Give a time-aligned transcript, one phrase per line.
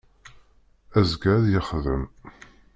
[0.99, 2.03] Azekka ad yexdem